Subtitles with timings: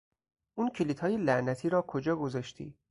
[0.55, 2.75] اون کلیدهای لعنتی را کجا گذاشتی؟